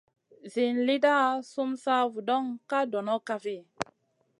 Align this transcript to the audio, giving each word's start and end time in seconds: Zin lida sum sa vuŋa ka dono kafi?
Zin 0.53 0.75
lida 0.87 1.15
sum 1.51 1.69
sa 1.83 1.95
vuŋa 2.13 2.37
ka 2.69 2.79
dono 2.91 3.15
kafi? 3.27 3.57